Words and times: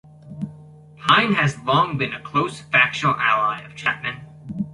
Pyne 0.97 1.33
has 1.35 1.59
long 1.59 1.99
been 1.99 2.11
a 2.11 2.19
close 2.19 2.59
factional 2.59 3.13
ally 3.19 3.61
of 3.61 3.75
Chapman. 3.75 4.21